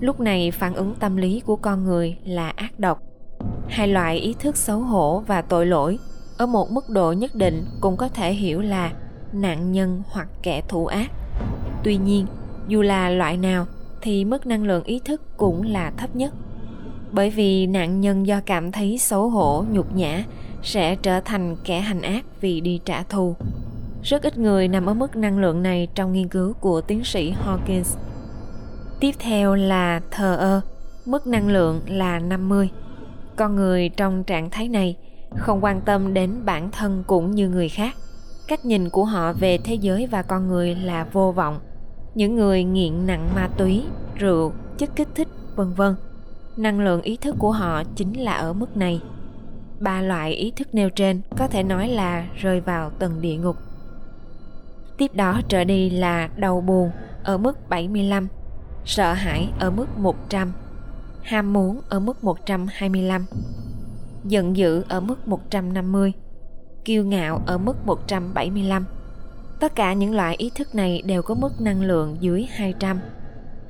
Lúc 0.00 0.20
này 0.20 0.50
phản 0.50 0.74
ứng 0.74 0.94
tâm 0.94 1.16
lý 1.16 1.40
của 1.40 1.56
con 1.56 1.84
người 1.84 2.18
là 2.24 2.48
ác 2.48 2.78
độc. 2.78 3.02
Hai 3.68 3.88
loại 3.88 4.16
ý 4.16 4.34
thức 4.38 4.56
xấu 4.56 4.78
hổ 4.78 5.22
và 5.26 5.42
tội 5.42 5.66
lỗi 5.66 5.98
ở 6.38 6.46
một 6.46 6.70
mức 6.70 6.88
độ 6.88 7.12
nhất 7.12 7.34
định 7.34 7.64
cũng 7.80 7.96
có 7.96 8.08
thể 8.08 8.32
hiểu 8.32 8.60
là 8.60 8.92
nạn 9.34 9.72
nhân 9.72 10.02
hoặc 10.10 10.28
kẻ 10.42 10.62
thù 10.68 10.86
ác. 10.86 11.10
Tuy 11.84 11.96
nhiên, 11.96 12.26
dù 12.68 12.82
là 12.82 13.10
loại 13.10 13.36
nào 13.36 13.66
thì 14.00 14.24
mức 14.24 14.46
năng 14.46 14.64
lượng 14.64 14.84
ý 14.84 15.00
thức 15.04 15.22
cũng 15.36 15.62
là 15.62 15.92
thấp 15.96 16.16
nhất. 16.16 16.34
Bởi 17.12 17.30
vì 17.30 17.66
nạn 17.66 18.00
nhân 18.00 18.26
do 18.26 18.40
cảm 18.46 18.72
thấy 18.72 18.98
xấu 18.98 19.28
hổ, 19.28 19.64
nhục 19.70 19.96
nhã 19.96 20.24
sẽ 20.62 20.96
trở 20.96 21.20
thành 21.20 21.56
kẻ 21.64 21.80
hành 21.80 22.02
ác 22.02 22.24
vì 22.40 22.60
đi 22.60 22.80
trả 22.84 23.02
thù. 23.02 23.36
Rất 24.02 24.22
ít 24.22 24.38
người 24.38 24.68
nằm 24.68 24.86
ở 24.86 24.94
mức 24.94 25.16
năng 25.16 25.38
lượng 25.38 25.62
này 25.62 25.88
trong 25.94 26.12
nghiên 26.12 26.28
cứu 26.28 26.52
của 26.52 26.80
tiến 26.80 27.04
sĩ 27.04 27.34
Hawkins. 27.44 27.98
Tiếp 29.00 29.12
theo 29.18 29.54
là 29.54 30.00
thờ 30.10 30.36
ơ, 30.36 30.60
mức 31.06 31.26
năng 31.26 31.48
lượng 31.48 31.80
là 31.86 32.18
50. 32.18 32.68
Con 33.36 33.56
người 33.56 33.88
trong 33.88 34.24
trạng 34.24 34.50
thái 34.50 34.68
này 34.68 34.96
không 35.36 35.64
quan 35.64 35.80
tâm 35.80 36.14
đến 36.14 36.44
bản 36.44 36.70
thân 36.70 37.04
cũng 37.06 37.30
như 37.30 37.48
người 37.48 37.68
khác. 37.68 37.96
Cách 38.48 38.64
nhìn 38.64 38.90
của 38.90 39.04
họ 39.04 39.32
về 39.32 39.58
thế 39.58 39.74
giới 39.74 40.06
và 40.06 40.22
con 40.22 40.48
người 40.48 40.74
là 40.74 41.06
vô 41.12 41.32
vọng. 41.32 41.60
Những 42.14 42.36
người 42.36 42.64
nghiện 42.64 43.06
nặng 43.06 43.28
ma 43.34 43.48
túy, 43.56 43.84
rượu, 44.14 44.52
chất 44.78 44.90
kích 44.96 45.08
thích, 45.14 45.28
vân 45.56 45.74
vân. 45.74 45.94
Năng 46.56 46.80
lượng 46.80 47.02
ý 47.02 47.16
thức 47.16 47.36
của 47.38 47.52
họ 47.52 47.82
chính 47.96 48.12
là 48.12 48.32
ở 48.32 48.52
mức 48.52 48.76
này. 48.76 49.00
Ba 49.80 50.00
loại 50.00 50.32
ý 50.32 50.50
thức 50.50 50.68
nêu 50.74 50.90
trên 50.90 51.20
có 51.38 51.48
thể 51.48 51.62
nói 51.62 51.88
là 51.88 52.26
rơi 52.34 52.60
vào 52.60 52.90
tầng 52.90 53.20
địa 53.20 53.36
ngục 53.36 53.56
Tiếp 54.96 55.14
đó 55.14 55.40
trở 55.48 55.64
đi 55.64 55.90
là 55.90 56.28
đau 56.36 56.60
buồn 56.60 56.90
ở 57.24 57.38
mức 57.38 57.68
75, 57.68 58.28
sợ 58.84 59.12
hãi 59.12 59.48
ở 59.58 59.70
mức 59.70 59.98
100, 59.98 60.52
ham 61.22 61.52
muốn 61.52 61.80
ở 61.88 62.00
mức 62.00 62.24
125, 62.24 63.26
giận 64.24 64.56
dữ 64.56 64.82
ở 64.88 65.00
mức 65.00 65.28
150, 65.28 66.12
kiêu 66.84 67.04
ngạo 67.04 67.42
ở 67.46 67.58
mức 67.58 67.86
175. 67.86 68.84
Tất 69.60 69.74
cả 69.74 69.92
những 69.92 70.14
loại 70.14 70.36
ý 70.38 70.50
thức 70.54 70.74
này 70.74 71.02
đều 71.06 71.22
có 71.22 71.34
mức 71.34 71.60
năng 71.60 71.82
lượng 71.82 72.16
dưới 72.20 72.46
200, 72.50 73.00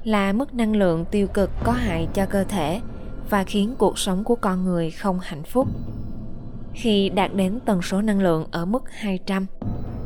là 0.05 0.33
mức 0.33 0.55
năng 0.55 0.77
lượng 0.77 1.05
tiêu 1.11 1.27
cực 1.27 1.51
có 1.65 1.73
hại 1.73 2.09
cho 2.15 2.27
cơ 2.27 2.45
thể 2.45 2.81
và 3.31 3.45
khiến 3.45 3.75
cuộc 3.79 3.99
sống 3.99 4.25
của 4.25 4.37
con 4.37 4.65
người 4.65 4.91
không 4.91 5.19
hạnh 5.23 5.43
phúc. 5.43 5.69
Khi 6.73 7.09
đạt 7.09 7.35
đến 7.35 7.59
tần 7.65 7.83
số 7.83 8.01
năng 8.03 8.21
lượng 8.21 8.47
ở 8.51 8.65
mức 8.65 8.83
200, 8.91 9.47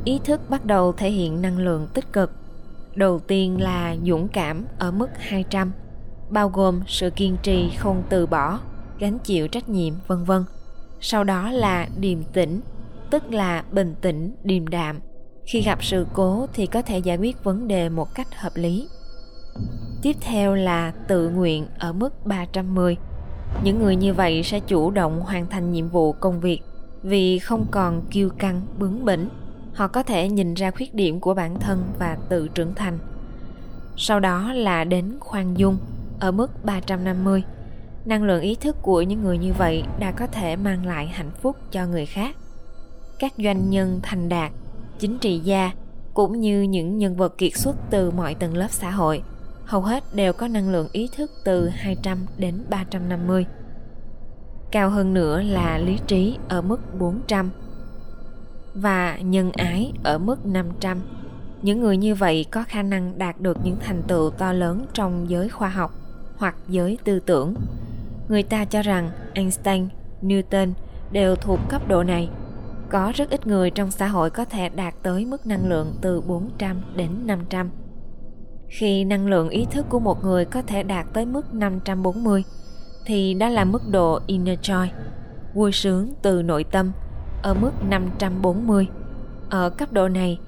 ý 0.05 0.21
thức 0.25 0.41
bắt 0.51 0.65
đầu 0.65 0.93
thể 0.93 1.11
hiện 1.11 1.43
năng 1.43 1.59
lượng 1.59 1.87
tích 1.95 2.13
cực. 2.13 2.33
Đầu 2.95 3.19
tiên 3.19 3.61
là 3.61 3.97
dũng 4.07 4.29
cảm 4.29 4.65
ở 4.79 4.91
mức 4.91 5.09
200, 5.19 5.73
bao 6.31 6.49
gồm 6.49 6.81
sự 6.87 7.11
kiên 7.11 7.37
trì 7.43 7.71
không 7.79 8.03
từ 8.09 8.27
bỏ, 8.27 8.61
gánh 8.99 9.19
chịu 9.19 9.49
trách 9.49 9.69
nhiệm 9.69 9.95
vân 10.07 10.25
vân. 10.25 10.45
Sau 11.01 11.25
đó 11.25 11.51
là 11.51 11.89
điềm 12.01 12.25
tĩnh, 12.25 12.61
tức 13.11 13.33
là 13.33 13.65
bình 13.73 13.95
tĩnh, 14.01 14.35
điềm 14.45 14.67
đạm. 14.67 15.01
Khi 15.47 15.63
gặp 15.63 15.85
sự 15.85 16.07
cố 16.13 16.47
thì 16.53 16.67
có 16.67 16.83
thể 16.83 16.99
giải 16.99 17.17
quyết 17.17 17.45
vấn 17.45 17.69
đề 17.69 17.89
một 17.89 18.15
cách 18.15 18.29
hợp 18.35 18.53
lý. 18.55 18.89
Tiếp 20.03 20.17
theo 20.21 20.55
là 20.55 20.93
tự 21.09 21.29
nguyện 21.29 21.67
ở 21.79 21.93
mức 21.93 22.27
310. 22.27 22.97
Những 23.65 23.79
người 23.83 23.97
như 23.97 24.15
vậy 24.15 24.43
sẽ 24.43 24.61
chủ 24.61 24.91
động 24.91 25.21
hoàn 25.21 25.47
thành 25.47 25.73
nhiệm 25.73 25.89
vụ 25.89 26.13
công 26.13 26.41
việc 26.41 26.61
vì 27.03 27.39
không 27.39 27.67
còn 27.71 28.03
kiêu 28.11 28.31
căng 28.39 28.61
bướng 28.79 29.05
bỉnh 29.05 29.29
họ 29.75 29.89
có 29.89 30.03
thể 30.03 30.29
nhìn 30.29 30.55
ra 30.55 30.71
khuyết 30.71 30.95
điểm 30.95 31.21
của 31.21 31.35
bản 31.35 31.61
thân 31.61 31.85
và 31.99 32.17
tự 32.29 32.49
trưởng 32.49 32.75
thành 32.75 32.99
sau 33.97 34.21
đó 34.21 34.53
là 34.53 34.85
đến 34.85 35.17
khoan 35.21 35.59
dung 35.59 35.79
ở 36.21 36.33
mức 36.33 36.65
350 36.65 37.43
năng 38.05 38.23
lượng 38.23 38.43
ý 38.43 38.55
thức 38.55 38.77
của 38.83 39.03
những 39.03 39.23
người 39.23 39.39
như 39.39 39.53
vậy 39.53 39.83
đã 39.99 40.13
có 40.13 40.27
thể 40.27 40.57
mang 40.57 40.87
lại 40.87 41.07
hạnh 41.07 41.31
phúc 41.43 41.57
cho 41.71 41.87
người 41.87 42.07
khác 42.07 42.37
các 43.19 43.33
doanh 43.39 43.71
nhân 43.71 44.01
thành 44.03 44.29
đạt 44.29 44.53
chính 44.99 45.19
trị 45.19 45.39
gia 45.39 45.73
cũng 46.15 46.41
như 46.41 46.63
những 46.63 46.99
nhân 46.99 47.17
vật 47.17 47.39
kiệt 47.39 47.57
xuất 47.57 47.77
từ 47.91 48.11
mọi 48.11 48.35
tầng 48.35 48.57
lớp 48.57 48.69
xã 48.71 48.91
hội 48.91 49.23
hầu 49.69 49.83
hết 49.83 50.05
đều 50.15 50.33
có 50.33 50.49
năng 50.49 50.71
lượng 50.71 50.89
ý 50.93 51.09
thức 51.17 51.31
từ 51.45 51.69
200 51.69 52.27
đến 52.39 52.65
350. 52.69 53.47
Cao 54.71 54.91
hơn 54.91 55.15
nữa 55.15 55.43
là 55.43 55.79
lý 55.79 55.99
trí 56.07 56.39
ở 56.49 56.63
mức 56.63 56.81
400 56.99 57.51
và 58.75 59.17
nhân 59.17 59.53
ái 59.53 59.93
ở 60.05 60.19
mức 60.19 60.47
500. 60.47 61.01
Những 61.63 61.81
người 61.81 61.97
như 61.97 62.15
vậy 62.15 62.47
có 62.51 62.65
khả 62.69 62.83
năng 62.83 63.19
đạt 63.19 63.41
được 63.41 63.59
những 63.65 63.77
thành 63.81 64.03
tựu 64.03 64.31
to 64.31 64.53
lớn 64.53 64.87
trong 64.93 65.31
giới 65.31 65.49
khoa 65.49 65.69
học 65.69 65.91
hoặc 66.37 66.57
giới 66.69 66.99
tư 67.05 67.21
tưởng. 67.21 67.55
Người 68.29 68.43
ta 68.43 68.65
cho 68.65 68.83
rằng 68.83 69.11
Einstein, 69.35 69.89
Newton 70.23 70.73
đều 71.13 71.37
thuộc 71.37 71.61
cấp 71.69 71.89
độ 71.89 72.03
này. 72.03 72.29
Có 72.91 73.13
rất 73.15 73.31
ít 73.31 73.47
người 73.47 73.71
trong 73.71 73.91
xã 73.91 74.07
hội 74.07 74.31
có 74.31 74.45
thể 74.45 74.69
đạt 74.69 74.95
tới 75.03 75.25
mức 75.25 75.47
năng 75.47 75.69
lượng 75.69 75.95
từ 76.01 76.21
400 76.21 76.83
đến 76.97 77.11
500. 77.27 77.71
Khi 78.69 79.05
năng 79.05 79.27
lượng 79.27 79.49
ý 79.49 79.67
thức 79.71 79.87
của 79.89 80.01
một 80.01 80.25
người 80.25 80.45
có 80.45 80.63
thể 80.63 80.83
đạt 80.83 81.07
tới 81.13 81.27
mức 81.27 81.55
540 81.55 82.45
thì 83.07 83.35
đó 83.35 83.49
là 83.49 83.65
mức 83.65 83.83
độ 83.91 84.21
inner 84.27 84.59
joy, 84.59 84.87
vui 85.55 85.73
sướng 85.73 86.13
từ 86.23 86.43
nội 86.43 86.65
tâm 86.65 86.93
ở 87.43 87.55
mức 87.55 87.71
540. 87.89 88.87
Ở 89.51 89.71
cấp 89.71 89.93
độ 89.93 90.09
này, 90.09 90.39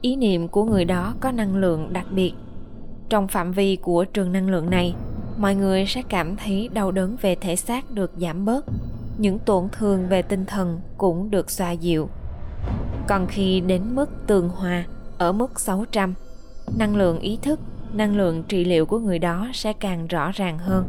ý 0.00 0.16
niệm 0.16 0.48
của 0.48 0.64
người 0.64 0.84
đó 0.84 1.14
có 1.20 1.30
năng 1.30 1.56
lượng 1.56 1.92
đặc 1.92 2.06
biệt. 2.10 2.32
Trong 3.08 3.28
phạm 3.28 3.52
vi 3.52 3.76
của 3.76 4.04
trường 4.04 4.32
năng 4.32 4.50
lượng 4.50 4.70
này, 4.70 4.94
mọi 5.36 5.54
người 5.54 5.86
sẽ 5.86 6.02
cảm 6.08 6.36
thấy 6.36 6.68
đau 6.72 6.92
đớn 6.92 7.16
về 7.20 7.34
thể 7.34 7.56
xác 7.56 7.90
được 7.90 8.12
giảm 8.16 8.44
bớt, 8.44 8.66
những 9.20 9.38
tổn 9.38 9.68
thương 9.72 10.08
về 10.08 10.22
tinh 10.22 10.44
thần 10.46 10.80
cũng 10.98 11.30
được 11.30 11.50
xoa 11.50 11.70
dịu. 11.70 12.08
Còn 13.08 13.26
khi 13.26 13.60
đến 13.60 13.94
mức 13.94 14.10
tường 14.26 14.48
hòa 14.48 14.84
ở 15.18 15.32
mức 15.32 15.60
600, 15.60 16.14
năng 16.78 16.96
lượng 16.96 17.18
ý 17.18 17.38
thức, 17.42 17.60
năng 17.92 18.16
lượng 18.16 18.42
trị 18.42 18.64
liệu 18.64 18.86
của 18.86 18.98
người 18.98 19.18
đó 19.18 19.48
sẽ 19.54 19.72
càng 19.72 20.06
rõ 20.06 20.30
ràng 20.30 20.58
hơn, 20.58 20.88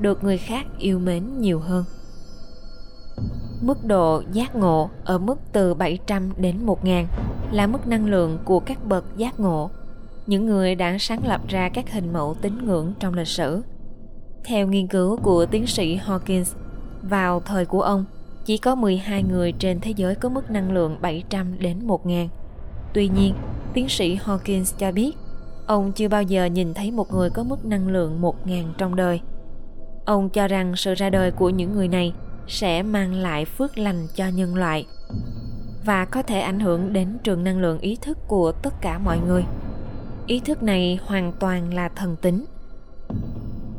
được 0.00 0.24
người 0.24 0.38
khác 0.38 0.66
yêu 0.78 0.98
mến 0.98 1.40
nhiều 1.40 1.60
hơn. 1.60 1.84
Mức 3.60 3.84
độ 3.84 4.22
giác 4.32 4.56
ngộ 4.56 4.90
ở 5.04 5.18
mức 5.18 5.38
từ 5.52 5.74
700 5.74 6.32
đến 6.36 6.66
1000 6.66 7.06
là 7.52 7.66
mức 7.66 7.86
năng 7.86 8.06
lượng 8.06 8.38
của 8.44 8.60
các 8.60 8.84
bậc 8.84 9.04
giác 9.16 9.40
ngộ, 9.40 9.70
những 10.26 10.46
người 10.46 10.74
đã 10.74 10.96
sáng 11.00 11.26
lập 11.26 11.40
ra 11.48 11.68
các 11.68 11.92
hình 11.92 12.12
mẫu 12.12 12.34
tín 12.42 12.64
ngưỡng 12.64 12.92
trong 12.98 13.14
lịch 13.14 13.28
sử. 13.28 13.62
Theo 14.44 14.66
nghiên 14.66 14.86
cứu 14.86 15.16
của 15.16 15.46
tiến 15.46 15.66
sĩ 15.66 15.98
Hawkins, 15.98 16.54
vào 17.02 17.40
thời 17.40 17.66
của 17.66 17.82
ông, 17.82 18.04
chỉ 18.44 18.58
có 18.58 18.74
12 18.74 19.22
người 19.22 19.52
trên 19.52 19.80
thế 19.80 19.90
giới 19.90 20.14
có 20.14 20.28
mức 20.28 20.50
năng 20.50 20.72
lượng 20.72 20.96
700 21.00 21.58
đến 21.58 21.86
1000. 21.86 22.28
Tuy 22.94 23.08
nhiên, 23.08 23.34
tiến 23.72 23.88
sĩ 23.88 24.16
Hawkins 24.16 24.74
cho 24.78 24.92
biết, 24.92 25.12
ông 25.66 25.92
chưa 25.92 26.08
bao 26.08 26.22
giờ 26.22 26.44
nhìn 26.44 26.74
thấy 26.74 26.90
một 26.90 27.12
người 27.12 27.30
có 27.30 27.42
mức 27.42 27.64
năng 27.64 27.88
lượng 27.88 28.20
1000 28.20 28.64
trong 28.78 28.96
đời. 28.96 29.20
Ông 30.04 30.30
cho 30.30 30.48
rằng 30.48 30.76
sự 30.76 30.94
ra 30.94 31.10
đời 31.10 31.30
của 31.30 31.50
những 31.50 31.72
người 31.72 31.88
này 31.88 32.12
sẽ 32.46 32.82
mang 32.82 33.14
lại 33.14 33.44
phước 33.44 33.78
lành 33.78 34.06
cho 34.14 34.28
nhân 34.28 34.54
loại 34.54 34.86
và 35.84 36.04
có 36.04 36.22
thể 36.22 36.40
ảnh 36.40 36.60
hưởng 36.60 36.92
đến 36.92 37.18
trường 37.24 37.44
năng 37.44 37.60
lượng 37.60 37.78
ý 37.78 37.98
thức 38.02 38.18
của 38.28 38.52
tất 38.52 38.74
cả 38.80 38.98
mọi 38.98 39.18
người. 39.26 39.44
Ý 40.26 40.40
thức 40.40 40.62
này 40.62 40.98
hoàn 41.04 41.32
toàn 41.32 41.74
là 41.74 41.88
thần 41.88 42.16
tính. 42.16 42.44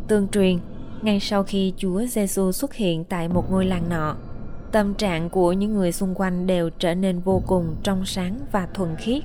Tương 0.07 0.27
truyền, 0.27 0.57
ngay 1.03 1.19
sau 1.19 1.43
khi 1.43 1.73
Chúa 1.77 2.01
Giêsu 2.05 2.51
xuất 2.51 2.73
hiện 2.73 3.03
tại 3.03 3.27
một 3.27 3.51
ngôi 3.51 3.65
làng 3.65 3.89
nọ, 3.89 4.15
tâm 4.71 4.93
trạng 4.93 5.29
của 5.29 5.51
những 5.51 5.73
người 5.73 5.91
xung 5.91 6.15
quanh 6.15 6.47
đều 6.47 6.69
trở 6.69 6.95
nên 6.95 7.19
vô 7.19 7.41
cùng 7.47 7.75
trong 7.83 8.05
sáng 8.05 8.39
và 8.51 8.67
thuần 8.73 8.95
khiết. 8.95 9.23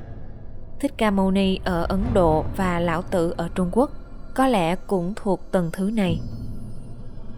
Thích 0.80 0.92
Ca 0.96 1.10
Mâu 1.10 1.30
Ni 1.30 1.58
ở 1.64 1.86
Ấn 1.88 2.04
Độ 2.14 2.44
và 2.56 2.80
Lão 2.80 3.02
Tử 3.02 3.34
ở 3.36 3.48
Trung 3.54 3.68
Quốc 3.72 3.90
có 4.34 4.46
lẽ 4.46 4.76
cũng 4.76 5.12
thuộc 5.16 5.40
tầng 5.52 5.70
thứ 5.72 5.90
này. 5.90 6.20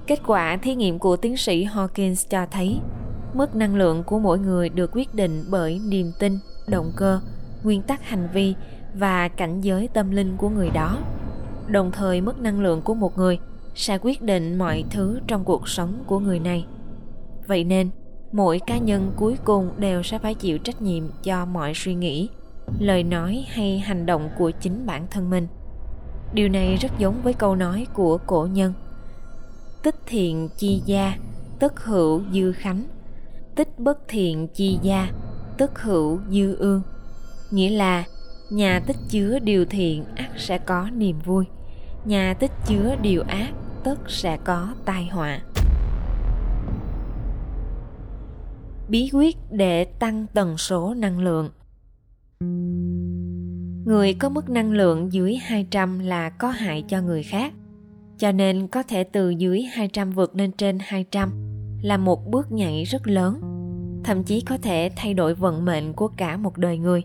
Kết 0.07 0.21
quả 0.27 0.59
thí 0.63 0.75
nghiệm 0.75 0.99
của 0.99 1.17
tiến 1.17 1.37
sĩ 1.37 1.67
Hawkins 1.67 2.27
cho 2.31 2.47
thấy 2.51 2.81
mức 3.35 3.57
năng 3.57 3.77
lượng 3.77 4.03
của 4.05 4.19
mỗi 4.19 4.39
người 4.39 4.69
được 4.69 4.91
quyết 4.93 5.15
định 5.15 5.45
bởi 5.51 5.81
niềm 5.89 6.13
tin, 6.19 6.39
động 6.67 6.93
cơ, 6.97 7.21
nguyên 7.63 7.83
tắc 7.83 8.09
hành 8.09 8.29
vi 8.33 8.55
và 8.95 9.29
cảnh 9.29 9.61
giới 9.61 9.89
tâm 9.89 10.11
linh 10.11 10.37
của 10.37 10.49
người 10.49 10.71
đó. 10.71 10.99
Đồng 11.67 11.91
thời 11.91 12.21
mức 12.21 12.41
năng 12.41 12.61
lượng 12.61 12.83
của 12.83 12.95
một 12.95 13.19
người 13.19 13.39
sẽ 13.79 13.99
quyết 14.03 14.23
định 14.23 14.59
mọi 14.59 14.85
thứ 14.91 15.21
trong 15.27 15.45
cuộc 15.45 15.69
sống 15.69 16.05
của 16.07 16.19
người 16.19 16.39
này. 16.39 16.67
Vậy 17.47 17.65
nên, 17.65 17.91
mỗi 18.33 18.61
cá 18.67 18.79
nhân 18.79 19.13
cuối 19.17 19.37
cùng 19.45 19.71
đều 19.79 20.03
sẽ 20.03 20.19
phải 20.19 20.35
chịu 20.35 20.59
trách 20.59 20.83
nhiệm 20.83 21.05
cho 21.23 21.45
mọi 21.45 21.73
suy 21.75 21.95
nghĩ, 21.95 22.29
lời 22.79 23.03
nói 23.03 23.45
hay 23.49 23.79
hành 23.79 24.07
động 24.07 24.31
của 24.39 24.51
chính 24.51 24.87
bản 24.87 25.07
thân 25.11 25.31
mình. 25.31 25.47
Điều 26.33 26.49
này 26.49 26.77
rất 26.77 26.99
giống 26.99 27.23
với 27.23 27.33
câu 27.33 27.57
nói 27.57 27.87
của 27.95 28.19
cổ 28.27 28.49
nhân– 28.53 28.73
tích 29.83 29.97
thiện 30.07 30.49
chi 30.57 30.83
gia 30.87 31.17
tức 31.59 31.81
hữu 31.85 32.23
dư 32.33 32.53
khánh 32.53 32.85
tích 33.57 33.79
bất 33.79 33.99
thiện 34.09 34.49
chi 34.49 34.79
gia 34.83 35.11
tức 35.59 35.83
hữu 35.83 36.21
dư 36.31 36.57
ương 36.57 36.83
nghĩa 37.51 37.71
là 37.71 38.05
nhà 38.51 38.81
tích 38.87 38.97
chứa 39.09 39.39
điều 39.39 39.65
thiện 39.65 40.05
ắt 40.17 40.31
sẽ 40.37 40.59
có 40.59 40.91
niềm 40.91 41.19
vui 41.25 41.45
nhà 42.05 42.35
tích 42.35 42.51
chứa 42.67 42.97
điều 43.03 43.23
ác 43.23 43.53
tất 43.89 44.11
sẽ 44.11 44.39
có 44.45 44.75
tai 44.85 45.07
họa 45.07 45.41
bí 48.89 49.11
quyết 49.13 49.37
để 49.51 49.85
tăng 49.85 50.27
tần 50.35 50.59
số 50.59 50.95
năng 50.95 51.19
lượng 51.21 51.51
người 53.85 54.15
có 54.15 54.29
mức 54.29 54.51
năng 54.51 54.73
lượng 54.73 55.13
dưới 55.13 55.37
200 55.37 55.99
là 55.99 56.31
có 56.31 56.51
hại 56.51 56.85
cho 56.89 57.03
người 57.03 57.23
khác 57.23 57.53
cho 58.19 58.33
nên 58.33 58.67
có 58.67 58.83
thể 58.83 59.05
từ 59.05 59.31
dưới 59.31 59.63
200 59.63 60.11
vượt 60.11 60.37
lên 60.37 60.53
trên 60.53 60.79
200 60.81 61.31
là 61.83 61.97
một 61.97 62.31
bước 62.31 62.53
nhảy 62.53 62.85
rất 62.85 63.09
lớn, 63.09 63.41
thậm 64.05 64.25
chí 64.25 64.41
có 64.41 64.59
thể 64.59 64.91
thay 64.97 65.15
đổi 65.15 65.35
vận 65.35 65.65
mệnh 65.65 65.93
của 65.93 66.09
cả 66.09 66.37
một 66.37 66.59
đời 66.59 66.79
người. 66.79 67.03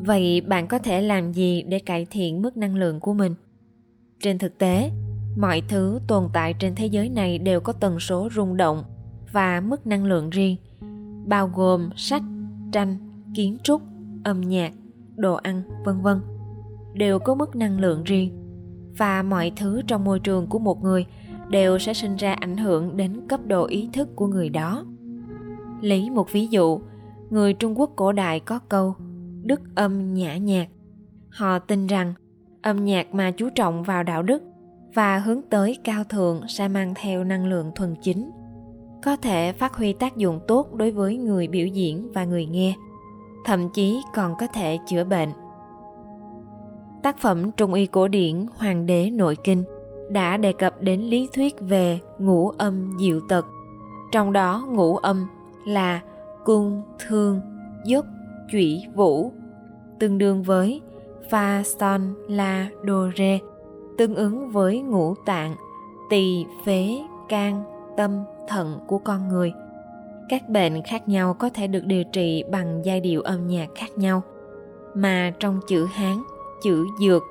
Vậy 0.00 0.40
bạn 0.40 0.66
có 0.68 0.78
thể 0.78 1.02
làm 1.02 1.32
gì 1.32 1.62
để 1.62 1.78
cải 1.78 2.06
thiện 2.10 2.42
mức 2.42 2.56
năng 2.56 2.76
lượng 2.76 3.00
của 3.00 3.14
mình? 3.14 3.34
Trên 4.20 4.38
thực 4.38 4.58
tế, 4.58 4.90
mọi 5.36 5.62
thứ 5.68 6.00
tồn 6.06 6.28
tại 6.32 6.54
trên 6.58 6.74
thế 6.74 6.86
giới 6.86 7.08
này 7.08 7.38
đều 7.38 7.60
có 7.60 7.72
tần 7.72 8.00
số 8.00 8.28
rung 8.34 8.56
động 8.56 8.84
và 9.32 9.60
mức 9.60 9.86
năng 9.86 10.04
lượng 10.04 10.30
riêng, 10.30 10.56
bao 11.26 11.50
gồm 11.54 11.90
sách, 11.96 12.22
tranh, 12.72 12.96
kiến 13.34 13.58
trúc, 13.62 13.82
âm 14.24 14.40
nhạc, 14.40 14.72
đồ 15.16 15.34
ăn, 15.34 15.62
vân 15.84 16.00
vân, 16.02 16.20
đều 16.94 17.18
có 17.18 17.34
mức 17.34 17.56
năng 17.56 17.80
lượng 17.80 18.04
riêng. 18.04 18.36
Và 18.96 19.22
mọi 19.22 19.52
thứ 19.56 19.82
trong 19.86 20.04
môi 20.04 20.18
trường 20.18 20.46
của 20.46 20.58
một 20.58 20.82
người 20.82 21.06
đều 21.48 21.78
sẽ 21.78 21.94
sinh 21.94 22.16
ra 22.16 22.32
ảnh 22.32 22.56
hưởng 22.56 22.96
đến 22.96 23.20
cấp 23.28 23.40
độ 23.46 23.66
ý 23.66 23.88
thức 23.92 24.08
của 24.16 24.26
người 24.26 24.48
đó. 24.48 24.84
Lấy 25.80 26.10
một 26.10 26.32
ví 26.32 26.46
dụ 26.46 26.80
người 27.30 27.52
trung 27.52 27.80
quốc 27.80 27.90
cổ 27.96 28.12
đại 28.12 28.40
có 28.40 28.58
câu 28.58 28.94
đức 29.42 29.60
âm 29.74 30.14
nhã 30.14 30.36
nhạc 30.36 30.68
họ 31.30 31.58
tin 31.58 31.86
rằng 31.86 32.14
âm 32.62 32.84
nhạc 32.84 33.14
mà 33.14 33.30
chú 33.30 33.48
trọng 33.54 33.82
vào 33.82 34.02
đạo 34.02 34.22
đức 34.22 34.42
và 34.94 35.18
hướng 35.18 35.42
tới 35.50 35.78
cao 35.84 36.04
thượng 36.04 36.48
sẽ 36.48 36.68
mang 36.68 36.94
theo 36.96 37.24
năng 37.24 37.46
lượng 37.46 37.70
thuần 37.74 37.94
chính 38.02 38.30
có 39.04 39.16
thể 39.16 39.52
phát 39.52 39.74
huy 39.74 39.92
tác 39.92 40.16
dụng 40.16 40.40
tốt 40.48 40.74
đối 40.74 40.90
với 40.90 41.16
người 41.16 41.48
biểu 41.48 41.66
diễn 41.66 42.12
và 42.14 42.24
người 42.24 42.46
nghe 42.46 42.74
thậm 43.44 43.68
chí 43.74 44.00
còn 44.14 44.34
có 44.38 44.46
thể 44.46 44.78
chữa 44.88 45.04
bệnh 45.04 45.28
Tác 47.02 47.18
phẩm 47.18 47.50
trung 47.52 47.74
y 47.74 47.86
cổ 47.86 48.08
điển 48.08 48.46
Hoàng 48.56 48.86
đế 48.86 49.10
nội 49.10 49.36
kinh 49.44 49.64
đã 50.10 50.36
đề 50.36 50.52
cập 50.52 50.82
đến 50.82 51.00
lý 51.00 51.28
thuyết 51.32 51.54
về 51.60 51.98
ngũ 52.18 52.48
âm 52.48 52.96
diệu 53.00 53.20
tật. 53.28 53.46
Trong 54.12 54.32
đó 54.32 54.66
ngũ 54.68 54.96
âm 54.96 55.26
là 55.66 56.00
cung, 56.44 56.82
thương, 57.08 57.40
dốc, 57.84 58.04
chủy, 58.52 58.82
vũ, 58.94 59.32
tương 60.00 60.18
đương 60.18 60.42
với 60.42 60.80
fa, 61.30 61.62
son, 61.62 62.14
la, 62.28 62.68
do, 62.86 63.10
re, 63.16 63.38
tương 64.00 64.14
ứng 64.14 64.50
với 64.50 64.80
ngũ 64.80 65.14
tạng, 65.14 65.56
tỳ, 66.10 66.46
phế, 66.64 67.00
can, 67.28 67.62
tâm, 67.96 68.24
thận 68.48 68.78
của 68.86 68.98
con 68.98 69.28
người. 69.28 69.52
Các 70.28 70.48
bệnh 70.48 70.82
khác 70.82 71.08
nhau 71.08 71.34
có 71.34 71.50
thể 71.54 71.66
được 71.66 71.84
điều 71.84 72.04
trị 72.04 72.44
bằng 72.50 72.80
giai 72.84 73.00
điệu 73.00 73.20
âm 73.22 73.46
nhạc 73.46 73.68
khác 73.74 73.98
nhau, 73.98 74.22
mà 74.94 75.32
trong 75.40 75.60
chữ 75.68 75.86
Hán 75.92 76.22
chữ 76.62 76.86
dược 77.00 77.22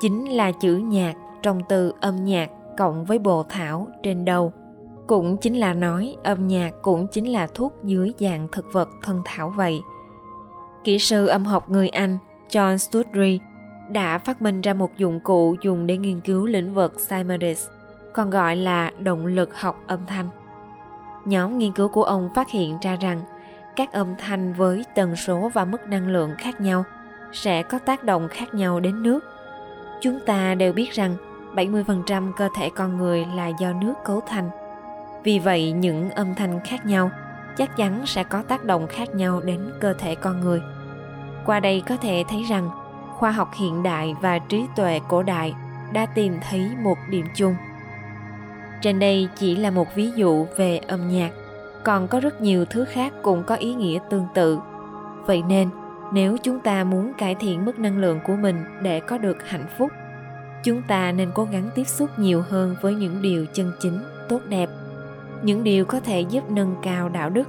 chính 0.00 0.24
là 0.24 0.52
chữ 0.52 0.76
nhạc 0.76 1.14
trong 1.42 1.60
từ 1.68 1.92
âm 2.00 2.24
nhạc 2.24 2.50
cộng 2.76 3.04
với 3.04 3.18
bồ 3.18 3.42
thảo 3.42 3.88
trên 4.02 4.24
đầu 4.24 4.52
cũng 5.06 5.36
chính 5.36 5.54
là 5.54 5.74
nói 5.74 6.16
âm 6.22 6.48
nhạc 6.48 6.70
cũng 6.82 7.06
chính 7.06 7.32
là 7.32 7.46
thuốc 7.54 7.74
dưới 7.84 8.12
dạng 8.18 8.48
thực 8.52 8.72
vật 8.72 8.88
thân 9.02 9.22
thảo 9.24 9.52
vậy. 9.56 9.82
Kỹ 10.84 10.98
sư 10.98 11.26
âm 11.26 11.44
học 11.44 11.70
người 11.70 11.88
Anh 11.88 12.18
John 12.48 12.76
Studry 12.76 13.40
đã 13.92 14.18
phát 14.18 14.42
minh 14.42 14.60
ra 14.60 14.74
một 14.74 14.96
dụng 14.96 15.20
cụ 15.20 15.56
dùng 15.62 15.86
để 15.86 15.96
nghiên 15.96 16.20
cứu 16.20 16.46
lĩnh 16.46 16.74
vực 16.74 16.94
cymatics, 17.08 17.68
còn 18.12 18.30
gọi 18.30 18.56
là 18.56 18.90
động 18.98 19.26
lực 19.26 19.60
học 19.60 19.80
âm 19.86 20.06
thanh. 20.06 20.28
Nhóm 21.24 21.58
nghiên 21.58 21.72
cứu 21.72 21.88
của 21.88 22.04
ông 22.04 22.28
phát 22.34 22.50
hiện 22.50 22.78
ra 22.82 22.96
rằng 23.00 23.22
các 23.76 23.92
âm 23.92 24.14
thanh 24.18 24.52
với 24.52 24.84
tần 24.94 25.16
số 25.16 25.50
và 25.54 25.64
mức 25.64 25.86
năng 25.88 26.08
lượng 26.08 26.30
khác 26.38 26.60
nhau 26.60 26.84
sẽ 27.32 27.62
có 27.62 27.78
tác 27.78 28.04
động 28.04 28.28
khác 28.30 28.54
nhau 28.54 28.80
đến 28.80 29.02
nước. 29.02 29.20
Chúng 30.00 30.20
ta 30.26 30.54
đều 30.54 30.72
biết 30.72 30.92
rằng 30.92 31.16
70% 31.54 32.32
cơ 32.32 32.48
thể 32.56 32.70
con 32.76 32.96
người 32.96 33.26
là 33.34 33.48
do 33.48 33.72
nước 33.72 33.94
cấu 34.04 34.20
thành. 34.20 34.50
Vì 35.24 35.38
vậy, 35.38 35.72
những 35.72 36.10
âm 36.10 36.34
thanh 36.34 36.60
khác 36.64 36.86
nhau 36.86 37.10
chắc 37.56 37.76
chắn 37.76 38.02
sẽ 38.06 38.24
có 38.24 38.42
tác 38.42 38.64
động 38.64 38.86
khác 38.86 39.14
nhau 39.14 39.40
đến 39.40 39.72
cơ 39.80 39.92
thể 39.92 40.14
con 40.14 40.40
người. 40.40 40.62
Qua 41.46 41.60
đây 41.60 41.82
có 41.88 41.96
thể 41.96 42.24
thấy 42.28 42.42
rằng 42.42 42.70
khoa 43.20 43.30
học 43.30 43.50
hiện 43.54 43.82
đại 43.82 44.14
và 44.20 44.38
trí 44.38 44.64
tuệ 44.76 45.00
cổ 45.08 45.22
đại 45.22 45.54
đã 45.92 46.06
tìm 46.06 46.34
thấy 46.50 46.70
một 46.82 46.98
điểm 47.10 47.26
chung. 47.34 47.54
Trên 48.80 48.98
đây 48.98 49.28
chỉ 49.36 49.56
là 49.56 49.70
một 49.70 49.94
ví 49.94 50.10
dụ 50.16 50.46
về 50.56 50.78
âm 50.78 51.08
nhạc, 51.08 51.30
còn 51.84 52.08
có 52.08 52.20
rất 52.20 52.40
nhiều 52.40 52.64
thứ 52.64 52.84
khác 52.84 53.12
cũng 53.22 53.42
có 53.44 53.54
ý 53.54 53.74
nghĩa 53.74 53.98
tương 54.10 54.26
tự. 54.34 54.58
Vậy 55.26 55.42
nên, 55.42 55.68
nếu 56.12 56.36
chúng 56.42 56.60
ta 56.60 56.84
muốn 56.84 57.12
cải 57.18 57.34
thiện 57.34 57.64
mức 57.64 57.78
năng 57.78 57.98
lượng 57.98 58.20
của 58.26 58.36
mình 58.36 58.64
để 58.82 59.00
có 59.00 59.18
được 59.18 59.48
hạnh 59.48 59.66
phúc 59.78 59.90
chúng 60.62 60.82
ta 60.82 61.12
nên 61.12 61.30
cố 61.34 61.44
gắng 61.44 61.70
tiếp 61.74 61.88
xúc 61.88 62.10
nhiều 62.18 62.42
hơn 62.48 62.76
với 62.80 62.94
những 62.94 63.22
điều 63.22 63.46
chân 63.52 63.72
chính 63.80 63.98
tốt 64.28 64.40
đẹp 64.48 64.68
những 65.42 65.64
điều 65.64 65.84
có 65.84 66.00
thể 66.00 66.20
giúp 66.20 66.50
nâng 66.50 66.76
cao 66.82 67.08
đạo 67.08 67.30
đức 67.30 67.48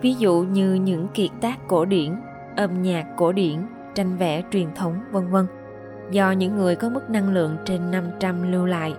ví 0.00 0.14
dụ 0.14 0.46
như 0.52 0.74
những 0.74 1.08
kiệt 1.14 1.30
tác 1.40 1.68
cổ 1.68 1.84
điển 1.84 2.14
âm 2.56 2.82
nhạc 2.82 3.06
cổ 3.16 3.32
điển 3.32 3.58
tranh 3.94 4.16
vẽ 4.16 4.42
truyền 4.50 4.74
thống 4.74 5.00
vân 5.12 5.30
vân 5.30 5.46
do 6.10 6.30
những 6.30 6.56
người 6.56 6.76
có 6.76 6.88
mức 6.88 7.10
năng 7.10 7.28
lượng 7.34 7.56
trên 7.64 7.90
500 7.90 8.52
lưu 8.52 8.66
lại. 8.66 8.94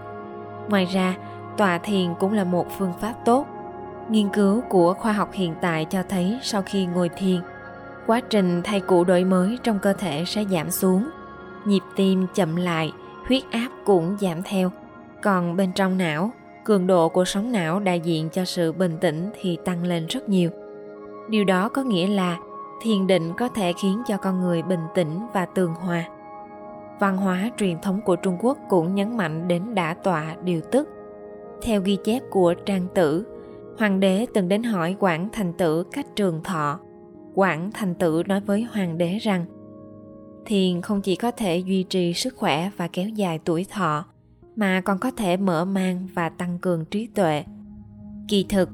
Ngoài 0.69 0.85
ra, 0.85 1.15
tọa 1.57 1.77
thiền 1.77 2.13
cũng 2.19 2.33
là 2.33 2.43
một 2.43 2.67
phương 2.77 2.93
pháp 2.99 3.13
tốt. 3.25 3.47
Nghiên 4.09 4.29
cứu 4.29 4.61
của 4.69 4.93
khoa 4.93 5.13
học 5.13 5.29
hiện 5.33 5.53
tại 5.61 5.85
cho 5.85 6.03
thấy 6.09 6.39
sau 6.41 6.61
khi 6.65 6.85
ngồi 6.85 7.09
thiền, 7.09 7.41
quá 8.07 8.19
trình 8.29 8.61
thay 8.63 8.79
cũ 8.79 9.03
đổi 9.03 9.23
mới 9.23 9.57
trong 9.63 9.79
cơ 9.79 9.93
thể 9.93 10.23
sẽ 10.27 10.45
giảm 10.45 10.71
xuống, 10.71 11.09
nhịp 11.65 11.81
tim 11.95 12.27
chậm 12.33 12.55
lại 12.55 12.91
huyết 13.27 13.43
áp 13.51 13.69
cũng 13.85 14.17
giảm 14.19 14.43
theo. 14.43 14.71
Còn 15.21 15.55
bên 15.55 15.71
trong 15.73 15.97
não, 15.97 16.31
cường 16.63 16.87
độ 16.87 17.09
của 17.09 17.25
sóng 17.25 17.51
não 17.51 17.79
đại 17.79 17.99
diện 17.99 18.29
cho 18.29 18.45
sự 18.45 18.71
bình 18.71 18.97
tĩnh 19.01 19.29
thì 19.41 19.57
tăng 19.65 19.83
lên 19.83 20.05
rất 20.07 20.29
nhiều. 20.29 20.49
Điều 21.29 21.45
đó 21.45 21.69
có 21.69 21.83
nghĩa 21.83 22.07
là 22.07 22.37
thiền 22.83 23.07
định 23.07 23.33
có 23.37 23.49
thể 23.49 23.73
khiến 23.73 24.01
cho 24.07 24.17
con 24.17 24.39
người 24.39 24.61
bình 24.61 24.79
tĩnh 24.95 25.19
và 25.33 25.45
tường 25.45 25.73
hòa. 25.73 26.05
Văn 26.99 27.17
hóa 27.17 27.51
truyền 27.57 27.81
thống 27.81 28.01
của 28.05 28.15
Trung 28.15 28.37
Quốc 28.41 28.57
cũng 28.69 28.95
nhấn 28.95 29.17
mạnh 29.17 29.47
đến 29.47 29.75
đả 29.75 29.93
tọa 29.93 30.35
điều 30.43 30.61
tức. 30.71 30.89
Theo 31.61 31.81
ghi 31.81 31.97
chép 32.03 32.23
của 32.29 32.53
Trang 32.65 32.87
Tử, 32.93 33.25
hoàng 33.79 33.99
đế 33.99 34.25
từng 34.33 34.47
đến 34.47 34.63
hỏi 34.63 34.95
Quảng 34.99 35.29
Thành 35.31 35.53
Tử 35.53 35.83
cách 35.83 36.07
trường 36.15 36.43
thọ. 36.43 36.79
Quảng 37.35 37.71
Thành 37.73 37.95
Tử 37.95 38.23
nói 38.27 38.39
với 38.39 38.67
hoàng 38.71 38.97
đế 38.97 39.17
rằng 39.17 39.45
thiền 40.45 40.81
không 40.81 41.01
chỉ 41.01 41.15
có 41.15 41.31
thể 41.31 41.57
duy 41.57 41.83
trì 41.83 42.13
sức 42.13 42.35
khỏe 42.37 42.69
và 42.77 42.87
kéo 42.87 43.09
dài 43.09 43.39
tuổi 43.45 43.65
thọ 43.71 44.05
mà 44.55 44.81
còn 44.81 44.99
có 44.99 45.11
thể 45.11 45.37
mở 45.37 45.65
mang 45.65 46.07
và 46.13 46.29
tăng 46.29 46.59
cường 46.59 46.85
trí 46.85 47.07
tuệ 47.07 47.43
kỳ 48.27 48.45
thực 48.49 48.69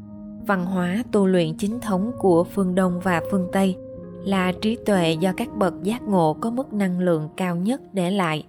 văn 0.47 0.65
hóa 0.65 1.03
tu 1.11 1.25
luyện 1.25 1.57
chính 1.57 1.79
thống 1.79 2.11
của 2.19 2.43
phương 2.43 2.75
đông 2.75 2.99
và 3.03 3.21
phương 3.31 3.47
tây 3.51 3.75
là 4.23 4.51
trí 4.51 4.77
tuệ 4.85 5.11
do 5.11 5.33
các 5.37 5.57
bậc 5.57 5.83
giác 5.83 6.01
ngộ 6.01 6.37
có 6.41 6.49
mức 6.49 6.73
năng 6.73 6.99
lượng 6.99 7.29
cao 7.37 7.55
nhất 7.55 7.81
để 7.93 8.11
lại, 8.11 8.45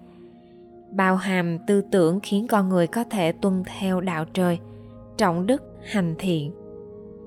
bao 0.90 1.16
hàm 1.16 1.58
tư 1.66 1.82
tưởng 1.90 2.20
khiến 2.22 2.46
con 2.46 2.68
người 2.68 2.86
có 2.86 3.04
thể 3.04 3.32
tuân 3.32 3.62
theo 3.78 4.00
đạo 4.00 4.24
trời, 4.24 4.58
trọng 5.16 5.46
đức, 5.46 5.62
hành 5.92 6.14
thiện. 6.18 6.52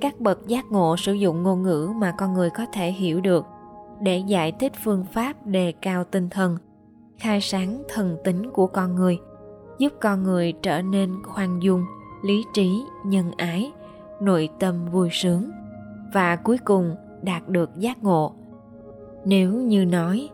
Các 0.01 0.19
bậc 0.19 0.47
giác 0.47 0.65
ngộ 0.71 0.97
sử 0.97 1.13
dụng 1.13 1.43
ngôn 1.43 1.63
ngữ 1.63 1.89
mà 1.95 2.13
con 2.17 2.33
người 2.33 2.49
có 2.49 2.65
thể 2.73 2.91
hiểu 2.91 3.21
được 3.21 3.45
để 4.01 4.17
giải 4.17 4.51
thích 4.51 4.73
phương 4.83 5.05
pháp 5.13 5.45
đề 5.45 5.73
cao 5.81 6.03
tinh 6.03 6.29
thần, 6.29 6.57
khai 7.17 7.41
sáng 7.41 7.83
thần 7.89 8.17
tính 8.23 8.49
của 8.51 8.67
con 8.67 8.95
người, 8.95 9.17
giúp 9.77 9.93
con 10.01 10.23
người 10.23 10.53
trở 10.61 10.81
nên 10.81 11.11
khoan 11.23 11.63
dung, 11.63 11.85
lý 12.23 12.43
trí, 12.53 12.81
nhân 13.05 13.31
ái, 13.37 13.71
nội 14.21 14.49
tâm 14.59 14.85
vui 14.91 15.09
sướng. 15.11 15.51
Và 16.13 16.35
cuối 16.35 16.57
cùng 16.57 16.95
đạt 17.23 17.49
được 17.49 17.69
giác 17.77 18.03
ngộ 18.03 18.33
nếu 19.25 19.51
như 19.53 19.85
nói 19.85 20.29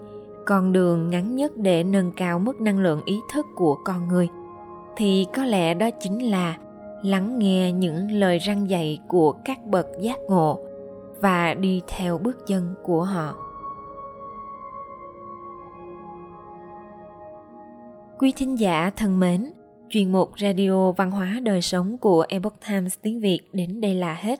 con 0.45 0.71
đường 0.71 1.10
ngắn 1.10 1.36
nhất 1.36 1.52
để 1.58 1.84
nâng 1.84 2.12
cao 2.17 2.39
mức 2.39 2.62
năng 2.62 2.80
lượng 2.80 3.02
ý 3.06 3.19
thức 3.34 3.45
của 3.56 3.78
con 3.86 4.08
người 4.08 4.30
thì 4.95 5.28
có 5.36 5.45
lẽ 5.45 5.73
đó 5.73 5.89
chính 5.99 6.32
là 6.32 6.58
lắng 7.04 7.39
nghe 7.39 7.71
những 7.71 8.12
lời 8.12 8.38
răng 8.38 8.69
dạy 8.69 8.99
của 9.08 9.32
các 9.32 9.65
bậc 9.65 9.88
giác 10.02 10.17
ngộ 10.30 10.60
và 11.21 11.54
đi 11.54 11.82
theo 11.88 12.17
bước 12.17 12.47
chân 12.47 12.75
của 12.84 13.04
họ 13.04 13.36
Quý 18.19 18.34
thính 18.36 18.60
giả 18.60 18.91
thân 18.95 19.19
mến, 19.19 19.52
chuyên 19.89 20.12
mục 20.12 20.32
Radio 20.39 20.91
Văn 20.91 21.12
hóa 21.12 21.39
Đời 21.43 21.62
Sống 21.62 21.97
của 21.97 22.25
Epoch 22.30 22.56
Times 22.69 22.95
tiếng 23.02 23.19
Việt 23.19 23.39
đến 23.54 23.82
đây 23.82 23.95
là 23.95 24.13
hết. 24.13 24.39